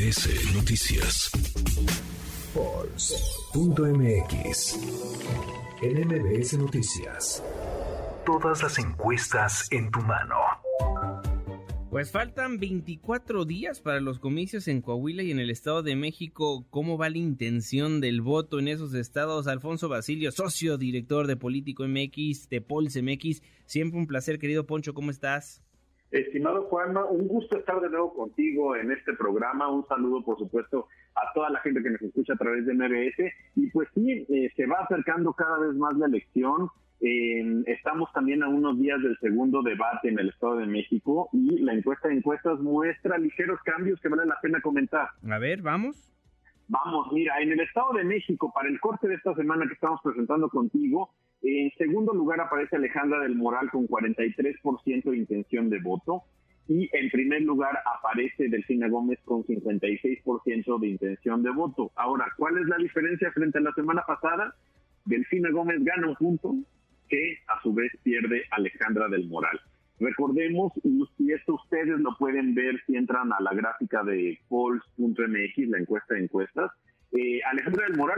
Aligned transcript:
MBS 0.00 0.54
Noticias. 0.54 1.30
Pulse.mx. 2.54 3.58
En 5.82 6.08
MBS 6.08 6.56
Noticias. 6.56 7.44
Todas 8.24 8.62
las 8.62 8.78
encuestas 8.78 9.70
en 9.70 9.90
tu 9.90 10.00
mano. 10.00 10.36
Pues 11.90 12.10
faltan 12.10 12.58
24 12.58 13.44
días 13.44 13.80
para 13.80 14.00
los 14.00 14.18
comicios 14.18 14.68
en 14.68 14.80
Coahuila 14.80 15.22
y 15.22 15.32
en 15.32 15.38
el 15.38 15.50
Estado 15.50 15.82
de 15.82 15.96
México. 15.96 16.66
¿Cómo 16.70 16.96
va 16.96 17.10
la 17.10 17.18
intención 17.18 18.00
del 18.00 18.22
voto 18.22 18.58
en 18.58 18.68
esos 18.68 18.94
estados? 18.94 19.48
Alfonso 19.48 19.90
Basilio, 19.90 20.32
socio 20.32 20.78
director 20.78 21.26
de 21.26 21.36
Político 21.36 21.86
MX, 21.86 22.48
de 22.48 22.62
Pulse 22.62 23.02
MX. 23.02 23.42
Siempre 23.66 24.00
un 24.00 24.06
placer, 24.06 24.38
querido 24.38 24.64
Poncho, 24.66 24.94
¿cómo 24.94 25.10
estás? 25.10 25.60
Estimado 26.10 26.64
Juanma, 26.64 27.04
un 27.04 27.28
gusto 27.28 27.56
estar 27.56 27.80
de 27.80 27.88
nuevo 27.88 28.12
contigo 28.12 28.74
en 28.74 28.90
este 28.90 29.12
programa. 29.12 29.68
Un 29.68 29.86
saludo, 29.86 30.24
por 30.24 30.38
supuesto, 30.38 30.88
a 31.14 31.32
toda 31.34 31.50
la 31.50 31.60
gente 31.60 31.82
que 31.82 31.90
nos 31.90 32.02
escucha 32.02 32.32
a 32.32 32.36
través 32.36 32.66
de 32.66 32.74
MBS. 32.74 33.32
Y 33.54 33.68
pues 33.70 33.88
sí, 33.94 34.26
eh, 34.28 34.50
se 34.56 34.66
va 34.66 34.78
acercando 34.80 35.32
cada 35.32 35.58
vez 35.60 35.74
más 35.76 35.96
la 35.96 36.06
elección. 36.06 36.68
estamos 37.00 38.12
también 38.12 38.42
a 38.42 38.48
unos 38.48 38.78
días 38.78 39.00
del 39.02 39.16
segundo 39.20 39.62
debate 39.62 40.08
en 40.08 40.18
el 40.18 40.28
Estado 40.28 40.56
de 40.56 40.66
México 40.66 41.30
y 41.32 41.60
la 41.60 41.72
encuesta 41.72 42.08
de 42.08 42.16
encuestas 42.16 42.58
muestra 42.60 43.16
ligeros 43.16 43.58
cambios 43.62 44.00
que 44.00 44.08
vale 44.08 44.26
la 44.26 44.38
pena 44.42 44.60
comentar. 44.60 45.08
A 45.28 45.38
ver, 45.38 45.62
vamos. 45.62 46.10
Vamos, 46.68 47.08
mira, 47.12 47.40
en 47.40 47.52
el 47.52 47.60
Estado 47.60 47.94
de 47.94 48.04
México, 48.04 48.52
para 48.54 48.68
el 48.68 48.78
corte 48.80 49.08
de 49.08 49.14
esta 49.14 49.34
semana 49.34 49.66
que 49.66 49.74
estamos 49.74 50.00
presentando 50.04 50.48
contigo, 50.48 51.10
en 51.42 51.70
segundo 51.78 52.12
lugar 52.12 52.40
aparece 52.40 52.76
Alejandra 52.76 53.20
del 53.20 53.36
Moral 53.36 53.70
con 53.70 53.86
43% 53.88 55.10
de 55.10 55.16
intención 55.16 55.70
de 55.70 55.80
voto. 55.80 56.24
Y 56.68 56.88
en 56.92 57.10
primer 57.10 57.42
lugar 57.42 57.78
aparece 57.84 58.48
Delfina 58.48 58.88
Gómez 58.88 59.18
con 59.24 59.42
56% 59.42 60.78
de 60.78 60.86
intención 60.86 61.42
de 61.42 61.50
voto. 61.50 61.90
Ahora, 61.96 62.26
¿cuál 62.36 62.58
es 62.58 62.66
la 62.66 62.76
diferencia 62.76 63.32
frente 63.32 63.58
a 63.58 63.62
la 63.62 63.72
semana 63.72 64.02
pasada? 64.06 64.54
Delfina 65.04 65.50
Gómez 65.50 65.82
gana 65.82 66.08
un 66.08 66.14
punto 66.14 66.54
que 67.08 67.38
a 67.48 67.60
su 67.62 67.74
vez 67.74 67.90
pierde 68.04 68.44
Alejandra 68.52 69.08
del 69.08 69.26
Moral. 69.26 69.60
Recordemos, 69.98 70.72
y 71.18 71.32
esto 71.32 71.54
ustedes 71.54 71.98
lo 71.98 72.16
pueden 72.16 72.54
ver 72.54 72.80
si 72.86 72.96
entran 72.96 73.32
a 73.32 73.40
la 73.40 73.52
gráfica 73.52 74.02
de 74.04 74.38
polls.mx, 74.48 75.68
la 75.68 75.78
encuesta 75.78 76.14
de 76.14 76.22
encuestas, 76.22 76.70
eh, 77.12 77.40
Alejandra 77.50 77.86
del 77.86 77.96
Moral 77.96 78.09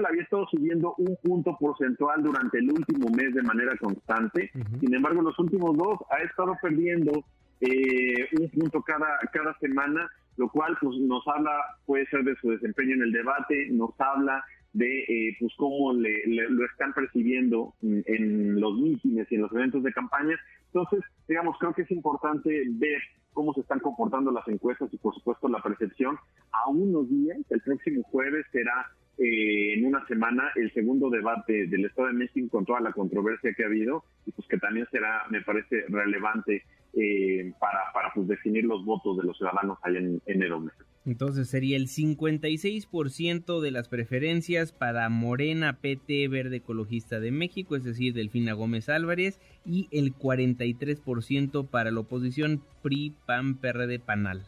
subiendo 0.53 0.95
un 0.98 1.17
punto 1.17 1.56
porcentual 1.58 2.22
durante 2.22 2.58
el 2.58 2.70
último 2.70 3.08
mes 3.11 3.34
de 3.34 3.42
manera 3.42 3.77
constante. 3.81 4.50
Sin 4.78 4.94
embargo, 4.94 5.19
en 5.20 5.25
los 5.25 5.39
últimos 5.39 5.77
dos 5.77 5.98
ha 6.11 6.22
estado 6.22 6.55
perdiendo 6.62 7.25
eh, 7.61 8.28
un 8.39 8.48
punto 8.50 8.83
cada, 8.83 9.19
cada 9.33 9.59
semana, 9.59 10.09
lo 10.36 10.48
cual 10.48 10.77
pues, 10.81 10.97
nos 10.98 11.27
habla, 11.27 11.53
puede 11.86 12.06
ser 12.06 12.22
de 12.25 12.36
su 12.36 12.50
desempeño 12.50 12.94
en 12.94 13.03
el 13.03 13.12
debate, 13.12 13.69
nos 13.70 13.91
habla 13.98 14.44
de 14.72 15.00
eh, 15.00 15.36
pues 15.39 15.53
cómo 15.56 15.92
le, 15.92 16.22
lo 16.27 16.64
están 16.66 16.92
percibiendo 16.94 17.75
en, 17.83 18.61
los 18.61 18.75
mítines 18.78 19.31
y 19.31 19.34
en 19.34 19.42
los 19.42 19.53
eventos 19.53 19.83
de 19.83 19.92
campaña. 19.92 20.39
Entonces, 20.66 21.00
digamos, 21.28 21.56
creo 21.59 21.75
que 21.75 21.83
es 21.83 21.91
importante 21.91 22.64
ver 22.70 23.03
cómo 23.33 23.53
se 23.55 23.61
están 23.61 23.81
comportando 23.81 24.31
las 24.31 24.47
encuestas 24.48 24.92
y, 24.92 24.98
por 24.98 25.14
supuesto, 25.14 25.48
la 25.48 25.62
percepción. 25.62 26.16
A 26.53 26.69
unos 26.69 27.09
días, 27.09 27.39
el 27.50 27.61
próximo 27.61 28.03
jueves 28.05 28.47
será 28.53 28.91
eh, 29.18 29.74
en 29.74 29.84
una 29.84 30.06
semana 30.06 30.50
el 30.56 30.72
segundo 30.72 31.10
debate 31.10 31.66
del 31.66 31.84
Estado 31.84 32.08
de 32.08 32.14
México 32.14 32.48
con 32.50 32.64
toda 32.64 32.80
la 32.80 32.92
controversia 32.92 33.52
que 33.54 33.64
ha 33.64 33.66
habido 33.66 34.04
y 34.27 34.32
pues 34.32 34.48
que 34.48 34.58
también 34.58 34.86
será, 34.91 35.24
me 35.30 35.42
parece, 35.42 35.84
relevante 35.88 36.64
eh, 36.94 37.52
para, 37.58 37.92
para 37.92 38.12
pues, 38.14 38.28
definir 38.28 38.64
los 38.64 38.84
votos 38.84 39.16
de 39.19 39.24
los 39.24 39.36
ciudadanos 39.36 39.78
allá 39.82 39.98
en 39.98 40.20
enero. 40.27 40.62
Entonces 41.04 41.48
sería 41.48 41.77
el 41.77 41.88
56% 41.88 43.60
de 43.60 43.70
las 43.70 43.88
preferencias 43.88 44.72
para 44.72 45.08
Morena, 45.08 45.78
PT, 45.80 46.28
Verde 46.28 46.56
Ecologista 46.56 47.19
de 47.19 47.32
México, 47.32 47.75
es 47.75 47.82
decir, 47.82 48.14
Delfina 48.14 48.53
Gómez 48.53 48.88
Álvarez, 48.88 49.41
y 49.64 49.88
el 49.91 50.14
43% 50.14 51.69
para 51.69 51.91
la 51.91 52.00
oposición 52.00 52.62
PRI, 52.82 53.14
PAN, 53.26 53.56
PRD, 53.56 53.98
PANAL. 53.98 54.42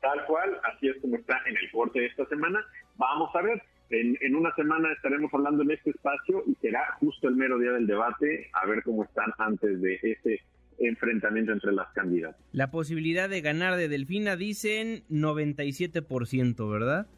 Tal 0.00 0.24
cual, 0.26 0.58
así 0.64 0.88
es 0.88 0.96
como 1.00 1.16
está 1.16 1.40
en 1.46 1.56
el 1.56 1.70
corte 1.70 2.00
de 2.00 2.06
esta 2.06 2.26
semana. 2.26 2.66
Vamos 3.02 3.34
a 3.34 3.42
ver, 3.42 3.60
en, 3.90 4.16
en, 4.20 4.36
una 4.36 4.54
semana 4.54 4.92
estaremos 4.92 5.34
hablando 5.34 5.64
en 5.64 5.72
este 5.72 5.90
espacio 5.90 6.44
y 6.46 6.54
será 6.60 6.80
justo 7.00 7.26
el 7.26 7.34
mero 7.34 7.58
día 7.58 7.72
del 7.72 7.88
debate, 7.88 8.48
a 8.52 8.64
ver 8.64 8.84
cómo 8.84 9.02
están 9.02 9.32
antes 9.38 9.82
de 9.82 9.98
ese 10.00 10.40
enfrentamiento 10.78 11.50
entre 11.50 11.72
las 11.72 11.92
candidatas. 11.94 12.40
La 12.52 12.70
posibilidad 12.70 13.28
de 13.28 13.40
ganar 13.40 13.74
de 13.74 13.88
Delfina 13.88 14.36
dicen 14.36 15.02
97%, 15.10 16.70
¿verdad? 16.70 17.08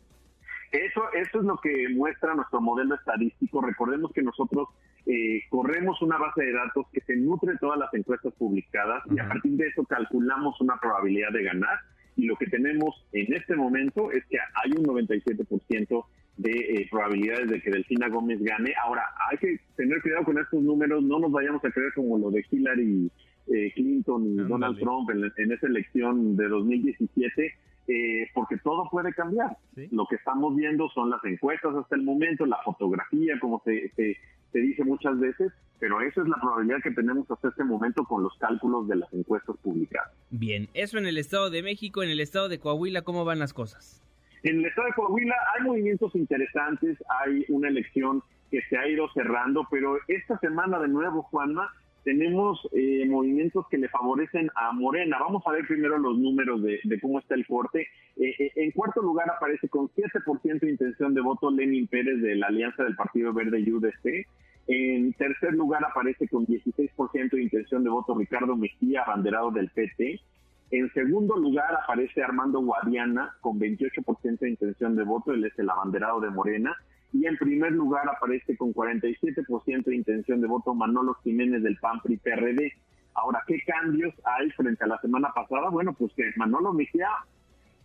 Eso, 0.72 1.02
eso 1.12 1.40
es 1.40 1.44
lo 1.44 1.58
que 1.58 1.88
muestra 1.90 2.34
nuestro 2.34 2.62
modelo 2.62 2.94
estadístico. 2.94 3.60
Recordemos 3.60 4.10
que 4.14 4.22
nosotros 4.22 4.68
eh, 5.04 5.42
corremos 5.50 6.00
una 6.00 6.16
base 6.16 6.44
de 6.44 6.52
datos 6.52 6.86
que 6.94 7.02
se 7.02 7.14
nutre 7.14 7.52
de 7.52 7.58
todas 7.58 7.78
las 7.78 7.92
encuestas 7.92 8.32
publicadas 8.38 9.02
y 9.14 9.20
a 9.20 9.28
partir 9.28 9.52
de 9.52 9.66
eso 9.66 9.84
calculamos 9.84 10.58
una 10.62 10.78
probabilidad 10.80 11.30
de 11.30 11.42
ganar 11.42 11.78
y 12.16 12.26
lo 12.26 12.36
que 12.36 12.46
tenemos 12.46 13.04
en 13.12 13.32
este 13.34 13.56
momento 13.56 14.10
es 14.12 14.24
que 14.26 14.38
hay 14.38 14.72
un 14.72 14.84
97% 14.84 16.04
de 16.36 16.50
eh, 16.50 16.88
probabilidades 16.90 17.48
de 17.50 17.60
que 17.60 17.70
Delfina 17.70 18.08
Gómez 18.08 18.42
gane. 18.42 18.72
Ahora, 18.82 19.02
hay 19.30 19.38
que 19.38 19.60
tener 19.76 20.00
cuidado 20.02 20.24
con 20.24 20.38
estos 20.38 20.62
números, 20.62 21.02
no 21.02 21.18
nos 21.18 21.32
vayamos 21.32 21.64
a 21.64 21.70
creer 21.70 21.92
como 21.94 22.18
lo 22.18 22.30
de 22.30 22.44
Hillary 22.50 23.10
eh, 23.46 23.72
Clinton 23.74 24.26
y 24.26 24.36
Donald 24.36 24.78
Trump 24.78 25.10
en, 25.10 25.52
esa 25.52 25.66
elección 25.66 26.36
de 26.36 26.48
2017, 26.48 27.52
eh, 27.86 28.28
porque 28.32 28.56
todo 28.58 28.88
puede 28.90 29.12
cambiar. 29.12 29.56
Lo 29.90 30.06
que 30.06 30.16
estamos 30.16 30.56
viendo 30.56 30.88
son 30.90 31.10
las 31.10 31.22
encuestas 31.24 31.74
hasta 31.74 31.96
el 31.96 32.02
momento, 32.02 32.46
la 32.46 32.58
fotografía, 32.64 33.38
como 33.40 33.62
se, 33.64 33.90
se, 33.94 34.16
dice 34.58 34.84
muchas 34.84 35.18
veces, 35.18 35.52
pero 35.80 36.00
esa 36.00 36.22
es 36.22 36.28
la 36.28 36.36
probabilidad 36.40 36.80
que 36.82 36.92
tenemos 36.92 37.28
hasta 37.30 37.48
este 37.48 37.64
momento 37.64 38.04
con 38.04 38.22
los 38.22 38.32
cálculos 38.38 38.86
de 38.88 38.96
las 38.96 39.12
encuestas 39.12 39.56
publicadas. 39.62 40.12
Bien, 40.30 40.68
eso 40.74 40.96
en 40.96 41.06
el 41.06 41.18
Estado 41.18 41.50
de 41.50 41.62
México, 41.62 42.02
en 42.02 42.10
el 42.10 42.20
Estado 42.20 42.48
de 42.48 42.58
Coahuila, 42.58 43.02
¿cómo 43.02 43.24
van 43.24 43.40
las 43.40 43.52
cosas? 43.52 44.00
En 44.44 44.60
el 44.60 44.66
Estado 44.66 44.86
de 44.88 44.94
Coahuila 44.94 45.34
hay 45.54 45.64
movimientos 45.64 46.14
interesantes, 46.14 46.98
hay 47.20 47.44
una 47.48 47.68
elección 47.68 48.22
que 48.50 48.62
se 48.68 48.78
ha 48.78 48.86
ido 48.86 49.10
cerrando, 49.12 49.66
pero 49.70 49.98
esta 50.06 50.38
semana 50.38 50.78
de 50.78 50.88
nuevo, 50.88 51.22
Juanma, 51.22 51.74
tenemos 52.04 52.60
eh, 52.72 53.06
movimientos 53.08 53.66
que 53.68 53.78
le 53.78 53.88
favorecen 53.88 54.50
a 54.54 54.72
Morena. 54.72 55.16
Vamos 55.18 55.42
a 55.46 55.52
ver 55.52 55.66
primero 55.66 55.98
los 55.98 56.16
números 56.18 56.62
de, 56.62 57.00
cómo 57.00 57.18
está 57.18 57.34
el 57.34 57.46
corte. 57.46 57.88
Eh, 58.16 58.34
eh, 58.38 58.52
en 58.56 58.70
cuarto 58.72 59.00
lugar 59.00 59.28
aparece 59.30 59.68
con 59.68 59.88
7% 59.88 60.60
de 60.60 60.70
intención 60.70 61.14
de 61.14 61.22
voto 61.22 61.50
Lenin 61.50 61.88
Pérez 61.88 62.20
de 62.20 62.36
la 62.36 62.48
Alianza 62.48 62.84
del 62.84 62.94
Partido 62.94 63.32
Verde 63.32 63.58
y 63.60 63.72
UDC. 63.72 64.26
En 64.66 65.12
tercer 65.14 65.54
lugar 65.54 65.84
aparece 65.84 66.28
con 66.28 66.46
16% 66.46 67.30
de 67.30 67.42
intención 67.42 67.82
de 67.82 67.90
voto 67.90 68.16
Ricardo 68.16 68.54
Mejía, 68.54 69.02
abanderado 69.02 69.50
del 69.50 69.70
PT. 69.70 70.20
En 70.70 70.92
segundo 70.92 71.36
lugar 71.36 71.78
aparece 71.82 72.22
Armando 72.22 72.60
Guadiana 72.60 73.34
con 73.40 73.58
28% 73.58 74.38
de 74.38 74.50
intención 74.50 74.96
de 74.96 75.04
voto, 75.04 75.32
él 75.32 75.44
es 75.44 75.58
el 75.58 75.70
abanderado 75.70 76.20
de 76.20 76.30
Morena 76.30 76.76
y 77.14 77.26
en 77.26 77.36
primer 77.36 77.70
lugar 77.70 78.08
aparece 78.08 78.56
con 78.56 78.74
47% 78.74 79.84
de 79.84 79.94
intención 79.94 80.40
de 80.40 80.48
voto 80.48 80.74
Manolo 80.74 81.14
Jiménez 81.22 81.62
del 81.62 81.76
PAN 81.76 82.00
PRI 82.02 82.16
PRD. 82.16 82.72
Ahora, 83.14 83.40
¿qué 83.46 83.56
cambios 83.64 84.12
hay 84.24 84.50
frente 84.50 84.82
a 84.82 84.88
la 84.88 85.00
semana 85.00 85.28
pasada? 85.32 85.70
Bueno, 85.70 85.94
pues 85.94 86.12
que 86.14 86.24
Manolo 86.36 86.72
Mejía 86.72 87.08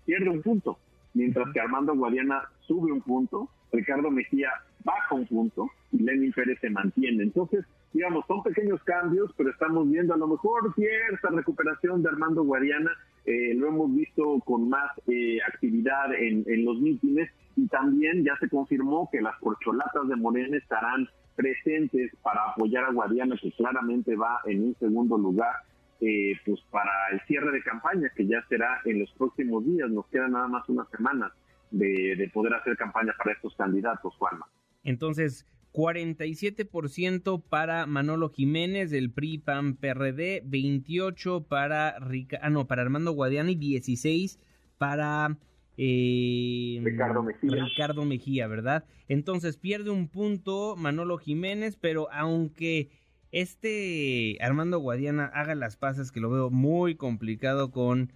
pierde 0.04 0.32
un 0.32 0.42
punto, 0.42 0.80
mientras 1.14 1.54
que 1.54 1.60
Armando 1.60 1.96
Guadiana 1.96 2.42
sube 2.62 2.92
un 2.92 3.02
punto, 3.02 3.48
Ricardo 3.72 4.10
Mejía 4.10 4.50
baja 4.84 5.14
un 5.14 5.28
punto 5.28 5.70
y 5.92 6.00
Lenin 6.02 6.34
Pérez 6.34 6.58
se 6.60 6.72
mantiene. 6.72 7.22
Entonces, 7.22 7.64
digamos, 7.94 8.26
son 8.26 8.42
pequeños 8.42 8.82
cambios, 8.84 9.32
pero 9.38 9.52
estamos 9.52 9.88
viendo 9.88 10.16
a 10.16 10.18
lo 10.18 10.28
mejor 10.28 10.74
cierta 10.74 11.30
recuperación 11.30 12.02
de 12.02 12.10
Armando 12.10 12.44
Guadiana. 12.44 12.90
Eh, 13.26 13.54
lo 13.54 13.68
hemos 13.68 13.94
visto 13.94 14.40
con 14.40 14.70
más 14.70 14.90
eh, 15.08 15.38
actividad 15.48 16.16
en, 16.16 16.44
en 16.48 16.66
los 16.66 16.82
mítines 16.82 17.30
y 17.60 17.68
también 17.68 18.24
ya 18.24 18.38
se 18.40 18.48
confirmó 18.48 19.10
que 19.12 19.22
las 19.22 19.36
corcholatas 19.38 20.08
de 20.08 20.16
Morena 20.16 20.58
estarán 20.58 21.10
presentes 21.36 22.12
para 22.22 22.52
apoyar 22.52 22.86
a 22.86 22.92
Guadiana, 22.92 23.36
que 23.42 23.52
claramente 23.52 24.16
va 24.16 24.40
en 24.46 24.64
un 24.64 24.76
segundo 24.80 25.18
lugar, 25.18 25.54
eh, 26.00 26.34
pues 26.46 26.62
para 26.72 26.92
el 27.12 27.20
cierre 27.28 27.52
de 27.52 27.62
campaña, 27.62 28.10
que 28.16 28.26
ya 28.26 28.42
será 28.48 28.80
en 28.86 29.00
los 29.00 29.12
próximos 29.14 29.66
días. 29.66 29.90
Nos 29.90 30.08
queda 30.08 30.28
nada 30.28 30.48
más 30.48 30.68
una 30.70 30.86
semana 30.86 31.34
de, 31.72 32.30
poder 32.34 32.54
hacer 32.54 32.78
campaña 32.78 33.14
para 33.18 33.34
estos 33.34 33.54
candidatos, 33.56 34.16
Juanma. 34.16 34.48
Entonces, 34.84 35.46
47% 35.74 37.44
para 37.48 37.86
Manolo 37.86 38.30
Jiménez 38.30 38.90
del 38.90 39.12
PRI 39.12 39.40
PAN 39.40 39.76
PRD, 39.76 40.42
28 40.46 41.44
para 41.44 42.00
Rica, 42.00 42.40
ah, 42.42 42.50
no, 42.50 42.68
para 42.68 42.84
Armando 42.84 43.12
Guadiana 43.12 43.52
y 43.52 43.56
16 43.56 44.40
para 44.78 45.38
eh, 45.82 46.82
Ricardo 46.84 47.24
Mejía. 47.24 47.64
Ricardo 47.64 48.04
Mejía, 48.04 48.48
¿verdad? 48.48 48.84
Entonces 49.08 49.56
pierde 49.56 49.92
un 49.92 50.10
punto 50.10 50.76
Manolo 50.76 51.18
Jiménez, 51.18 51.78
pero 51.78 52.12
aunque 52.12 52.90
este 53.32 54.38
Armando 54.42 54.80
Guadiana 54.80 55.28
haga 55.28 55.56
las 55.56 55.78
pasas, 55.78 56.12
que 56.12 56.20
lo 56.20 56.30
veo 56.30 56.50
muy 56.50 56.96
complicado 56.96 57.72
con 57.72 58.12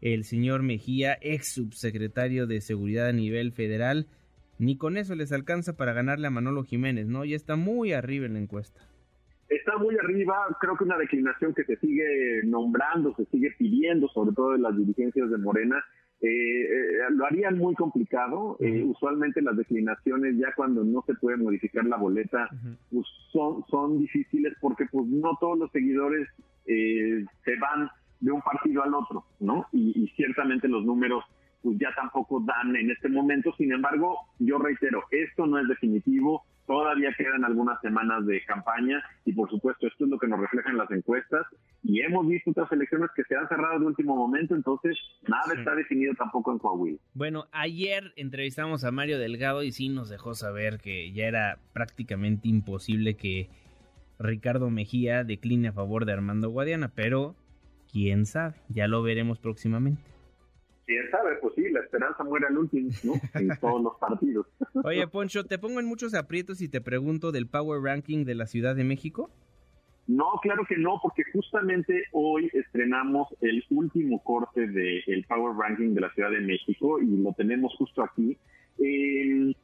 el 0.00 0.24
señor 0.24 0.64
Mejía, 0.64 1.16
ex 1.20 1.54
subsecretario 1.54 2.48
de 2.48 2.60
Seguridad 2.60 3.06
a 3.06 3.12
nivel 3.12 3.52
federal. 3.52 4.08
Ni 4.58 4.76
con 4.76 4.96
eso 4.96 5.14
les 5.14 5.30
alcanza 5.30 5.76
para 5.76 5.92
ganarle 5.92 6.26
a 6.26 6.30
Manolo 6.30 6.64
Jiménez, 6.64 7.06
¿no? 7.06 7.24
Ya 7.24 7.36
está 7.36 7.54
muy 7.54 7.92
arriba 7.92 8.26
en 8.26 8.32
la 8.32 8.40
encuesta. 8.40 8.80
Está 9.48 9.78
muy 9.78 9.96
arriba, 10.02 10.34
creo 10.60 10.76
que 10.76 10.82
una 10.82 10.98
declinación 10.98 11.54
que 11.54 11.62
se 11.62 11.76
sigue 11.76 12.42
nombrando, 12.44 13.14
se 13.14 13.24
sigue 13.26 13.52
pidiendo, 13.56 14.08
sobre 14.08 14.34
todo 14.34 14.56
en 14.56 14.62
las 14.62 14.76
dirigencias 14.76 15.30
de 15.30 15.38
Morena, 15.38 15.84
eh, 16.20 16.26
eh, 16.26 16.98
lo 17.10 17.26
harían 17.26 17.58
muy 17.58 17.74
complicado. 17.74 18.56
Eh, 18.60 18.82
usualmente 18.84 19.42
las 19.42 19.56
declinaciones, 19.56 20.36
ya 20.38 20.52
cuando 20.54 20.84
no 20.84 21.02
se 21.06 21.14
puede 21.14 21.36
modificar 21.36 21.84
la 21.84 21.96
boleta, 21.96 22.48
pues 22.90 23.06
son, 23.32 23.64
son 23.68 23.98
difíciles 23.98 24.54
porque 24.60 24.86
pues 24.90 25.06
no 25.06 25.36
todos 25.40 25.58
los 25.58 25.70
seguidores 25.70 26.28
se 26.64 27.56
van 27.60 27.90
de 28.20 28.32
un 28.32 28.40
partido 28.40 28.82
al 28.82 28.94
otro, 28.94 29.24
¿no? 29.40 29.66
Y, 29.72 30.10
ciertamente 30.16 30.66
los 30.66 30.84
números 30.84 31.24
pues 31.62 31.78
ya 31.78 31.88
tampoco 31.94 32.40
dan 32.40 32.74
en 32.76 32.90
este 32.90 33.08
momento. 33.08 33.52
Sin 33.56 33.72
embargo, 33.72 34.18
yo 34.38 34.58
reitero, 34.58 35.02
esto 35.10 35.46
no 35.46 35.58
es 35.58 35.68
definitivo. 35.68 36.44
Todavía 36.66 37.12
quedan 37.16 37.44
algunas 37.44 37.78
semanas 37.80 38.24
de 38.26 38.42
campaña 38.44 39.04
y 39.24 39.32
por 39.32 39.50
supuesto 39.50 39.86
esto 39.86 40.04
es 40.04 40.10
lo 40.10 40.18
que 40.18 40.26
nos 40.26 40.40
reflejan 40.40 40.78
las 40.78 40.90
encuestas 40.90 41.46
y 41.82 42.00
hemos 42.00 42.26
visto 42.26 42.50
otras 42.52 42.72
elecciones 42.72 43.10
que 43.14 43.22
se 43.24 43.36
han 43.36 43.46
cerrado 43.48 43.80
de 43.80 43.86
último 43.86 44.16
momento, 44.16 44.54
entonces 44.54 44.96
nada 45.28 45.52
está 45.54 45.74
definido 45.74 46.14
tampoco 46.14 46.52
en 46.52 46.58
Coahuila. 46.58 46.98
Bueno, 47.12 47.46
ayer 47.52 48.12
entrevistamos 48.16 48.84
a 48.84 48.90
Mario 48.90 49.18
Delgado 49.18 49.62
y 49.62 49.72
sí 49.72 49.90
nos 49.90 50.08
dejó 50.08 50.34
saber 50.34 50.78
que 50.78 51.12
ya 51.12 51.26
era 51.26 51.58
prácticamente 51.74 52.48
imposible 52.48 53.14
que 53.16 53.50
Ricardo 54.18 54.70
Mejía 54.70 55.24
decline 55.24 55.68
a 55.68 55.72
favor 55.72 56.06
de 56.06 56.12
Armando 56.12 56.48
Guadiana, 56.48 56.92
pero 56.94 57.34
quién 57.92 58.24
sabe, 58.24 58.54
ya 58.68 58.88
lo 58.88 59.02
veremos 59.02 59.38
próximamente. 59.38 60.13
Quién 60.86 61.10
sabe, 61.10 61.36
pues 61.40 61.54
sí, 61.54 61.70
la 61.70 61.80
esperanza 61.80 62.24
muere 62.24 62.46
al 62.46 62.58
último, 62.58 62.90
¿no? 63.04 63.14
En 63.34 63.48
todos 63.60 63.82
los 63.82 63.96
partidos. 63.98 64.46
Oye, 64.84 65.06
Poncho, 65.12 65.44
te 65.44 65.58
pongo 65.58 65.80
en 65.80 65.86
muchos 65.86 66.14
aprietos 66.14 66.60
y 66.60 66.68
te 66.68 66.80
pregunto 66.80 67.32
del 67.32 67.46
Power 67.46 67.80
Ranking 67.82 68.24
de 68.24 68.34
la 68.34 68.46
Ciudad 68.46 68.76
de 68.76 68.84
México. 68.84 69.30
No, 70.06 70.26
claro 70.42 70.66
que 70.68 70.76
no, 70.76 71.00
porque 71.02 71.22
justamente 71.32 72.04
hoy 72.12 72.50
estrenamos 72.52 73.28
el 73.40 73.64
último 73.70 74.22
corte 74.22 74.66
del 74.66 75.24
Power 75.26 75.56
Ranking 75.56 75.94
de 75.94 76.00
la 76.02 76.12
Ciudad 76.12 76.30
de 76.30 76.40
México 76.40 77.00
y 77.00 77.06
lo 77.06 77.32
tenemos 77.32 77.74
justo 77.78 78.02
aquí. 78.02 78.36
Eh, 78.78 79.54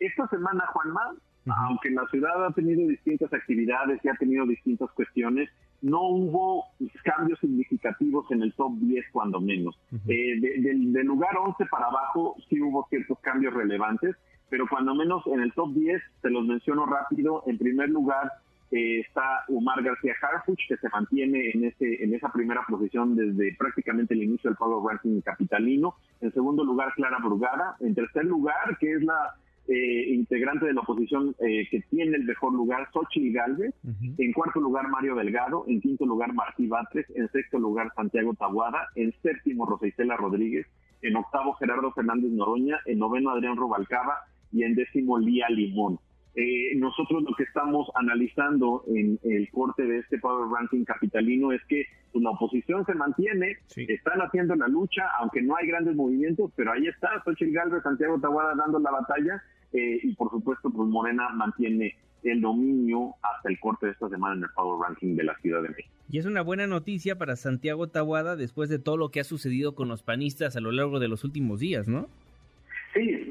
esta 0.00 0.26
semana, 0.28 0.66
Juanma, 0.72 1.14
aunque 1.46 1.90
la 1.90 2.06
ciudad 2.10 2.46
ha 2.46 2.52
tenido 2.52 2.86
distintas 2.88 3.32
actividades 3.32 4.00
y 4.02 4.08
ha 4.08 4.14
tenido 4.14 4.46
distintas 4.46 4.90
cuestiones, 4.92 5.50
no 5.82 6.00
hubo 6.02 6.64
cambios 7.02 7.38
significativos 7.40 8.30
en 8.30 8.42
el 8.42 8.52
top 8.54 8.72
10 8.78 9.04
cuando 9.12 9.40
menos. 9.40 9.78
Eh, 10.08 10.40
del 10.40 11.06
lugar 11.06 11.36
11 11.36 11.66
para 11.66 11.86
abajo 11.86 12.36
sí 12.48 12.60
hubo 12.60 12.86
ciertos 12.88 13.18
cambios 13.20 13.52
relevantes, 13.52 14.16
pero 14.48 14.66
cuando 14.68 14.94
menos 14.94 15.26
en 15.26 15.40
el 15.40 15.52
top 15.52 15.74
10, 15.74 16.02
te 16.22 16.30
los 16.30 16.46
menciono 16.46 16.86
rápido, 16.86 17.42
en 17.46 17.58
primer 17.58 17.90
lugar 17.90 18.32
eh, 18.70 19.00
está 19.00 19.44
Umar 19.48 19.82
García 19.82 20.14
Harfuch, 20.20 20.66
que 20.68 20.76
se 20.76 20.88
mantiene 20.88 21.50
en, 21.52 21.64
ese, 21.64 22.02
en 22.02 22.14
esa 22.14 22.30
primera 22.32 22.62
posición 22.68 23.14
desde 23.14 23.54
prácticamente 23.56 24.14
el 24.14 24.22
inicio 24.22 24.50
del 24.50 24.56
Power 24.56 24.82
Ranking 24.84 25.20
capitalino. 25.20 25.94
En 26.20 26.32
segundo 26.32 26.64
lugar, 26.64 26.92
Clara 26.94 27.18
Brugada. 27.22 27.76
En 27.80 27.94
tercer 27.94 28.24
lugar, 28.24 28.76
que 28.80 28.94
es 28.94 29.02
la 29.02 29.34
eh, 29.66 30.12
integrante 30.12 30.66
de 30.66 30.74
la 30.74 30.82
oposición 30.82 31.34
eh, 31.38 31.66
que 31.70 31.80
tiene 31.90 32.16
el 32.16 32.24
mejor 32.24 32.52
lugar, 32.52 32.88
Xochitl 32.92 33.32
Galvez. 33.32 33.74
En 34.18 34.32
cuarto 34.32 34.60
lugar, 34.60 34.88
Mario 34.88 35.14
Delgado. 35.14 35.64
En 35.66 35.80
quinto 35.80 36.04
lugar, 36.04 36.32
Martí 36.34 36.66
Batres. 36.66 37.06
En 37.14 37.28
sexto 37.30 37.58
lugar, 37.58 37.90
Santiago 37.96 38.34
Tabuada. 38.34 38.88
En 38.94 39.12
séptimo, 39.22 39.66
Rosa 39.66 39.86
Rodríguez. 40.16 40.66
En 41.02 41.16
octavo, 41.16 41.54
Gerardo 41.54 41.92
Fernández 41.92 42.30
Noroña. 42.30 42.78
En 42.86 42.98
noveno, 42.98 43.30
Adrián 43.30 43.56
Rubalcaba. 43.56 44.18
Y 44.52 44.64
en 44.64 44.74
décimo, 44.74 45.18
Lía 45.18 45.48
Limón. 45.48 45.98
Eh, 46.36 46.74
nosotros 46.76 47.22
lo 47.22 47.34
que 47.36 47.44
estamos 47.44 47.88
analizando 47.94 48.84
en 48.88 49.20
el 49.22 49.48
corte 49.50 49.84
de 49.84 49.98
este 49.98 50.18
Power 50.18 50.48
Ranking 50.50 50.84
capitalino 50.84 51.52
es 51.52 51.62
que 51.68 51.84
pues, 52.12 52.24
la 52.24 52.30
oposición 52.30 52.84
se 52.86 52.94
mantiene, 52.94 53.58
están 53.76 54.20
haciendo 54.20 54.56
la 54.56 54.66
lucha, 54.66 55.04
aunque 55.20 55.42
no 55.42 55.56
hay 55.56 55.68
grandes 55.68 55.94
movimientos, 55.94 56.50
pero 56.56 56.72
ahí 56.72 56.88
está 56.88 57.22
Xochitl 57.24 57.52
Galvez, 57.52 57.82
Santiago 57.84 58.18
Tahuada 58.20 58.54
dando 58.56 58.80
la 58.80 58.90
batalla 58.90 59.42
eh, 59.72 60.00
y 60.02 60.14
por 60.14 60.30
supuesto 60.30 60.70
pues 60.70 60.88
Morena 60.88 61.28
mantiene 61.30 61.94
el 62.24 62.40
dominio 62.40 63.14
hasta 63.22 63.50
el 63.50 63.60
corte 63.60 63.86
de 63.86 63.92
esta 63.92 64.08
semana 64.08 64.34
en 64.34 64.42
el 64.44 64.50
Power 64.56 64.88
Ranking 64.88 65.14
de 65.14 65.24
la 65.24 65.36
Ciudad 65.38 65.62
de 65.62 65.68
México. 65.68 65.88
Y 66.10 66.18
es 66.18 66.26
una 66.26 66.42
buena 66.42 66.66
noticia 66.66 67.16
para 67.16 67.36
Santiago 67.36 67.88
Tahuada 67.88 68.34
después 68.36 68.68
de 68.68 68.78
todo 68.78 68.96
lo 68.96 69.10
que 69.10 69.20
ha 69.20 69.24
sucedido 69.24 69.74
con 69.74 69.88
los 69.88 70.02
panistas 70.02 70.56
a 70.56 70.60
lo 70.60 70.72
largo 70.72 71.00
de 71.00 71.08
los 71.08 71.24
últimos 71.24 71.60
días, 71.60 71.86
¿no? 71.86 72.08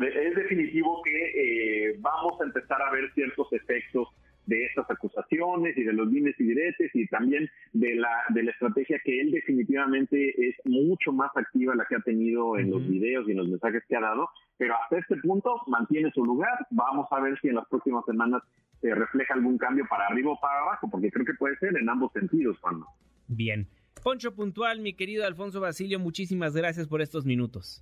Es 0.04 0.36
definitivo 0.36 1.02
que 1.04 1.90
eh, 1.90 1.96
vamos 2.00 2.40
a 2.42 2.46
empezar 2.46 2.82
a 2.82 2.92
ver 2.92 3.12
ciertos 3.14 3.52
efectos 3.54 4.08
de 4.46 4.66
estas 4.66 4.90
acusaciones 4.90 5.78
y 5.78 5.84
de 5.84 5.94
los 5.94 6.10
bienes 6.12 6.36
y 6.40 6.44
diretes 6.44 6.92
y 6.94 7.08
también 7.08 7.50
de 7.72 7.96
la, 7.96 8.10
de 8.30 8.44
la 8.44 8.52
estrategia 8.52 9.00
que 9.04 9.22
él 9.22 9.32
definitivamente 9.32 10.50
es 10.50 10.56
mucho 10.66 11.14
más 11.14 11.32
activa 11.36 11.76
la 11.76 11.86
que 11.86 11.96
ha 11.96 12.02
tenido 12.02 12.58
en 12.58 12.70
los 12.70 12.86
videos 12.88 13.28
y 13.28 13.32
en 13.32 13.38
los 13.38 13.48
mensajes 13.48 13.84
que 13.88 13.96
ha 13.96 14.02
dado, 14.02 14.28
pero 14.58 14.76
hasta 14.76 14.98
este 14.98 15.16
punto 15.18 15.62
mantiene 15.68 16.12
su 16.12 16.26
lugar. 16.26 16.68
Vamos 16.72 17.08
a 17.12 17.22
ver 17.22 17.40
si 17.42 17.48
en 17.48 17.56
las 17.56 17.68
próximas 17.70 18.04
semanas 18.06 18.44
se 18.82 18.94
refleja 18.94 19.34
algún 19.34 19.58
cambio 19.58 19.86
para 19.90 20.08
arriba 20.08 20.32
o 20.32 20.40
para 20.40 20.60
abajo, 20.60 20.90
porque 20.92 21.10
creo 21.10 21.26
que 21.26 21.34
puede 21.36 21.56
ser 21.58 21.78
en 21.78 21.88
ambos 21.88 22.12
sentidos, 22.12 22.58
Juan. 22.60 22.82
Bien. 23.28 23.68
Poncho 24.04 24.36
Puntual, 24.36 24.82
mi 24.82 24.94
querido 24.94 25.26
Alfonso 25.26 25.62
Basilio, 25.62 26.00
muchísimas 26.00 26.54
gracias 26.54 26.88
por 26.88 27.02
estos 27.02 27.26
minutos. 27.26 27.82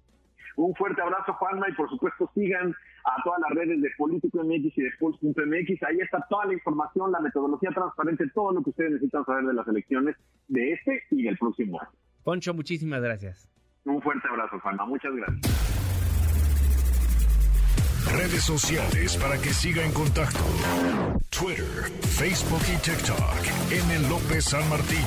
Un 0.56 0.76
fuerte 0.76 1.02
abrazo, 1.02 1.34
Juanma, 1.34 1.70
y 1.70 1.74
por 1.74 1.90
supuesto 1.90 2.30
sigan 2.34 2.74
a 3.06 3.24
todas 3.24 3.40
las 3.42 3.52
redes 3.52 3.82
de 3.82 3.90
Político 3.98 4.44
MX 4.44 4.78
y 4.78 4.82
de 4.82 4.92
Pulse.mx. 5.00 5.84
Ahí 5.84 6.00
está 6.02 6.26
toda 6.30 6.46
la 6.46 6.54
información, 6.54 7.12
la 7.12 7.20
metodología 7.20 7.72
transparente, 7.72 8.30
todo 8.34 8.52
lo 8.52 8.64
que 8.64 8.70
ustedes 8.72 8.92
necesitan 8.92 9.26
saber 9.26 9.46
de 9.46 9.54
las 9.54 9.68
elecciones 9.68 10.16
de 10.48 10.74
este 10.74 11.04
y 11.12 11.24
del 11.24 11.38
próximo 11.38 11.80
año. 11.82 11.92
Poncho, 12.24 12.54
muchísimas 12.54 13.02
gracias. 13.02 13.50
Un 13.86 14.02
fuerte 14.02 14.28
abrazo, 14.28 14.60
Juanma. 14.60 14.86
Muchas 14.86 15.14
gracias. 15.16 15.82
Redes 18.14 18.44
sociales 18.44 19.18
para 19.18 19.38
que 19.38 19.50
siga 19.50 19.84
en 19.86 19.94
contacto: 19.94 20.40
Twitter, 21.30 21.90
Facebook 22.02 22.62
y 22.68 22.78
TikTok. 22.82 23.42
M. 23.72 24.10
López 24.10 24.46
San 24.46 24.68
Martín. 24.70 25.06